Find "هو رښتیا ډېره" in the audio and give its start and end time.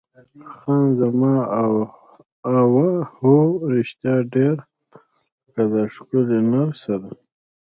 3.19-4.63